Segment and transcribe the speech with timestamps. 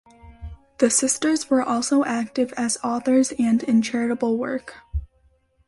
[0.79, 4.77] The sisters were also active as authors and in charitable work.